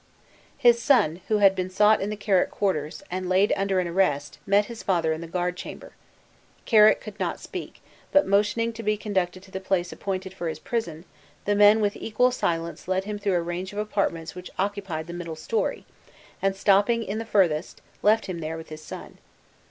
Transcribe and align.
His 0.57 0.81
son, 0.81 1.21
who 1.27 1.37
had 1.37 1.53
been 1.53 1.69
sought 1.69 2.01
in 2.01 2.09
the 2.09 2.15
Carrick 2.15 2.49
quarters, 2.49 3.03
and 3.11 3.29
laid 3.29 3.53
under 3.55 3.79
an 3.79 3.87
arrest, 3.87 4.39
met 4.47 4.65
his 4.65 4.81
father 4.81 5.13
in 5.13 5.21
the 5.21 5.27
guard 5.27 5.55
chamber. 5.55 5.91
Carrick 6.65 6.99
could 6.99 7.19
not 7.19 7.39
speak; 7.39 7.83
but 8.11 8.25
motioning 8.25 8.73
to 8.73 8.81
be 8.81 8.97
conducted 8.97 9.43
to 9.43 9.51
the 9.51 9.59
place 9.59 9.91
appointed 9.93 10.33
for 10.33 10.47
his 10.47 10.57
prison, 10.57 11.05
the 11.45 11.53
men 11.53 11.81
with 11.81 11.95
equal 11.95 12.31
silence 12.31 12.87
led 12.87 13.03
him 13.03 13.19
through 13.19 13.35
a 13.35 13.41
range 13.43 13.73
of 13.73 13.77
apartments 13.77 14.33
which 14.33 14.49
occupied 14.57 15.05
the 15.05 15.13
middle 15.13 15.35
story, 15.35 15.85
and 16.41 16.55
stopping 16.55 17.03
in 17.03 17.19
the 17.19 17.23
furthest, 17.23 17.79
left 18.01 18.25
him 18.25 18.39
there 18.39 18.57
with 18.57 18.69
his 18.69 18.81
son. 18.81 19.19